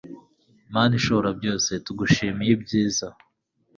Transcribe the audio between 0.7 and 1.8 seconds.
mana ishobora byose